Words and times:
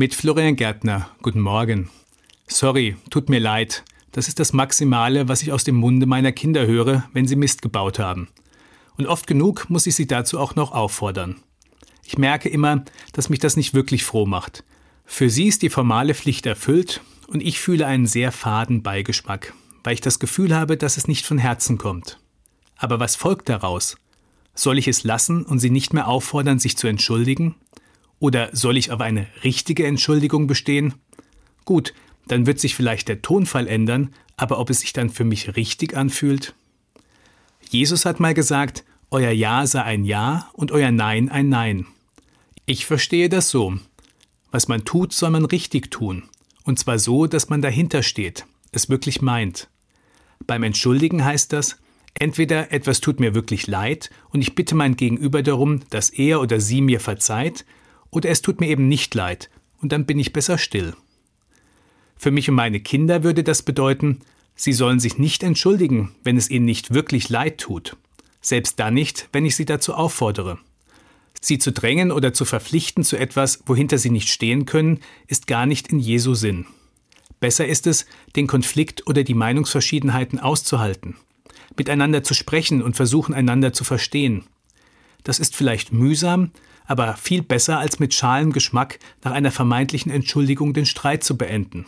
Mit 0.00 0.14
Florian 0.14 0.56
Gärtner. 0.56 1.10
Guten 1.20 1.40
Morgen. 1.40 1.90
Sorry, 2.46 2.96
tut 3.10 3.28
mir 3.28 3.38
leid. 3.38 3.84
Das 4.12 4.28
ist 4.28 4.40
das 4.40 4.54
Maximale, 4.54 5.28
was 5.28 5.42
ich 5.42 5.52
aus 5.52 5.62
dem 5.62 5.74
Munde 5.74 6.06
meiner 6.06 6.32
Kinder 6.32 6.66
höre, 6.66 7.04
wenn 7.12 7.28
sie 7.28 7.36
Mist 7.36 7.60
gebaut 7.60 7.98
haben. 7.98 8.28
Und 8.96 9.06
oft 9.06 9.26
genug 9.26 9.68
muss 9.68 9.86
ich 9.86 9.94
sie 9.94 10.06
dazu 10.06 10.38
auch 10.38 10.54
noch 10.54 10.72
auffordern. 10.72 11.36
Ich 12.02 12.16
merke 12.16 12.48
immer, 12.48 12.82
dass 13.12 13.28
mich 13.28 13.40
das 13.40 13.58
nicht 13.58 13.74
wirklich 13.74 14.02
froh 14.02 14.24
macht. 14.24 14.64
Für 15.04 15.28
sie 15.28 15.48
ist 15.48 15.60
die 15.60 15.68
formale 15.68 16.14
Pflicht 16.14 16.46
erfüllt 16.46 17.02
und 17.26 17.42
ich 17.42 17.60
fühle 17.60 17.86
einen 17.86 18.06
sehr 18.06 18.32
faden 18.32 18.82
Beigeschmack, 18.82 19.52
weil 19.84 19.92
ich 19.92 20.00
das 20.00 20.18
Gefühl 20.18 20.56
habe, 20.56 20.78
dass 20.78 20.96
es 20.96 21.08
nicht 21.08 21.26
von 21.26 21.36
Herzen 21.36 21.76
kommt. 21.76 22.18
Aber 22.78 23.00
was 23.00 23.16
folgt 23.16 23.50
daraus? 23.50 23.98
Soll 24.54 24.78
ich 24.78 24.88
es 24.88 25.04
lassen 25.04 25.44
und 25.44 25.58
sie 25.58 25.68
nicht 25.68 25.92
mehr 25.92 26.08
auffordern, 26.08 26.58
sich 26.58 26.78
zu 26.78 26.86
entschuldigen? 26.86 27.56
Oder 28.20 28.50
soll 28.52 28.76
ich 28.76 28.92
auf 28.92 29.00
eine 29.00 29.26
richtige 29.42 29.86
Entschuldigung 29.86 30.46
bestehen? 30.46 30.94
Gut, 31.64 31.94
dann 32.28 32.46
wird 32.46 32.60
sich 32.60 32.76
vielleicht 32.76 33.08
der 33.08 33.22
Tonfall 33.22 33.66
ändern, 33.66 34.14
aber 34.36 34.60
ob 34.60 34.70
es 34.70 34.80
sich 34.80 34.92
dann 34.92 35.10
für 35.10 35.24
mich 35.24 35.56
richtig 35.56 35.96
anfühlt? 35.96 36.54
Jesus 37.68 38.04
hat 38.04 38.20
mal 38.20 38.34
gesagt, 38.34 38.84
euer 39.10 39.30
Ja 39.30 39.66
sei 39.66 39.82
ein 39.82 40.04
Ja 40.04 40.50
und 40.52 40.70
euer 40.70 40.92
Nein 40.92 41.28
ein 41.28 41.48
Nein. 41.48 41.86
Ich 42.66 42.86
verstehe 42.86 43.28
das 43.28 43.50
so. 43.50 43.74
Was 44.50 44.68
man 44.68 44.84
tut, 44.84 45.12
soll 45.12 45.30
man 45.30 45.44
richtig 45.44 45.90
tun. 45.90 46.24
Und 46.64 46.78
zwar 46.78 46.98
so, 46.98 47.26
dass 47.26 47.48
man 47.48 47.62
dahinter 47.62 48.02
steht, 48.02 48.44
es 48.70 48.88
wirklich 48.88 49.22
meint. 49.22 49.68
Beim 50.46 50.62
Entschuldigen 50.62 51.24
heißt 51.24 51.52
das, 51.52 51.78
entweder 52.14 52.72
etwas 52.72 53.00
tut 53.00 53.18
mir 53.18 53.34
wirklich 53.34 53.66
leid 53.66 54.10
und 54.30 54.40
ich 54.42 54.54
bitte 54.54 54.74
mein 54.74 54.96
Gegenüber 54.96 55.42
darum, 55.42 55.80
dass 55.90 56.10
er 56.10 56.40
oder 56.40 56.60
sie 56.60 56.80
mir 56.80 57.00
verzeiht, 57.00 57.64
oder 58.10 58.30
es 58.30 58.42
tut 58.42 58.60
mir 58.60 58.68
eben 58.68 58.88
nicht 58.88 59.14
leid, 59.14 59.50
und 59.80 59.92
dann 59.92 60.06
bin 60.06 60.18
ich 60.18 60.32
besser 60.32 60.58
still. 60.58 60.94
Für 62.16 62.30
mich 62.30 62.48
und 62.48 62.54
meine 62.54 62.80
Kinder 62.80 63.22
würde 63.22 63.42
das 63.42 63.62
bedeuten, 63.62 64.20
sie 64.54 64.72
sollen 64.72 65.00
sich 65.00 65.18
nicht 65.18 65.42
entschuldigen, 65.42 66.14
wenn 66.22 66.36
es 66.36 66.50
ihnen 66.50 66.66
nicht 66.66 66.92
wirklich 66.92 67.28
leid 67.28 67.58
tut. 67.58 67.96
Selbst 68.42 68.78
dann 68.78 68.94
nicht, 68.94 69.28
wenn 69.32 69.46
ich 69.46 69.56
sie 69.56 69.64
dazu 69.64 69.94
auffordere. 69.94 70.58
Sie 71.40 71.58
zu 71.58 71.72
drängen 71.72 72.12
oder 72.12 72.34
zu 72.34 72.44
verpflichten 72.44 73.02
zu 73.02 73.16
etwas, 73.16 73.62
wohinter 73.64 73.96
sie 73.96 74.10
nicht 74.10 74.28
stehen 74.28 74.66
können, 74.66 75.00
ist 75.26 75.46
gar 75.46 75.64
nicht 75.64 75.88
in 75.88 75.98
Jesu 75.98 76.34
Sinn. 76.34 76.66
Besser 77.40 77.66
ist 77.66 77.86
es, 77.86 78.04
den 78.36 78.46
Konflikt 78.46 79.06
oder 79.06 79.24
die 79.24 79.34
Meinungsverschiedenheiten 79.34 80.38
auszuhalten, 80.38 81.16
miteinander 81.76 82.22
zu 82.22 82.34
sprechen 82.34 82.82
und 82.82 82.96
versuchen, 82.96 83.34
einander 83.34 83.72
zu 83.72 83.84
verstehen. 83.84 84.44
Das 85.24 85.38
ist 85.38 85.56
vielleicht 85.56 85.92
mühsam, 85.92 86.50
aber 86.90 87.14
viel 87.14 87.42
besser 87.42 87.78
als 87.78 88.00
mit 88.00 88.14
schalem 88.14 88.50
Geschmack 88.50 88.98
nach 89.22 89.30
einer 89.30 89.52
vermeintlichen 89.52 90.10
Entschuldigung 90.10 90.74
den 90.74 90.86
Streit 90.86 91.22
zu 91.22 91.38
beenden. 91.38 91.86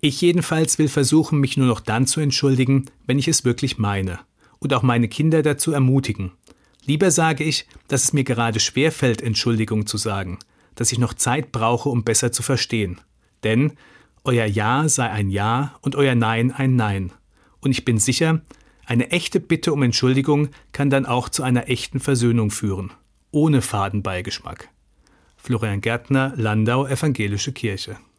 Ich 0.00 0.20
jedenfalls 0.20 0.78
will 0.78 0.86
versuchen, 0.86 1.40
mich 1.40 1.56
nur 1.56 1.66
noch 1.66 1.80
dann 1.80 2.06
zu 2.06 2.20
entschuldigen, 2.20 2.84
wenn 3.04 3.18
ich 3.18 3.26
es 3.26 3.44
wirklich 3.44 3.78
meine, 3.78 4.20
und 4.60 4.72
auch 4.74 4.84
meine 4.84 5.08
Kinder 5.08 5.42
dazu 5.42 5.72
ermutigen. 5.72 6.30
Lieber 6.84 7.10
sage 7.10 7.42
ich, 7.42 7.66
dass 7.88 8.04
es 8.04 8.12
mir 8.12 8.22
gerade 8.22 8.60
schwer 8.60 8.92
fällt, 8.92 9.22
Entschuldigung 9.22 9.86
zu 9.86 9.96
sagen, 9.96 10.38
dass 10.76 10.92
ich 10.92 11.00
noch 11.00 11.14
Zeit 11.14 11.50
brauche, 11.50 11.88
um 11.88 12.04
besser 12.04 12.30
zu 12.30 12.44
verstehen. 12.44 13.00
Denn 13.42 13.72
euer 14.22 14.46
Ja 14.46 14.88
sei 14.88 15.10
ein 15.10 15.30
Ja 15.30 15.74
und 15.80 15.96
euer 15.96 16.14
Nein 16.14 16.52
ein 16.52 16.76
Nein. 16.76 17.10
Und 17.58 17.72
ich 17.72 17.84
bin 17.84 17.98
sicher, 17.98 18.40
eine 18.86 19.10
echte 19.10 19.40
Bitte 19.40 19.72
um 19.72 19.82
Entschuldigung 19.82 20.50
kann 20.70 20.90
dann 20.90 21.06
auch 21.06 21.28
zu 21.28 21.42
einer 21.42 21.68
echten 21.68 21.98
Versöhnung 21.98 22.52
führen 22.52 22.92
ohne 23.30 23.62
Fadenbeigeschmack. 23.62 24.68
Florian 25.36 25.80
Gärtner, 25.80 26.32
Landau, 26.36 26.86
Evangelische 26.86 27.52
Kirche. 27.52 27.98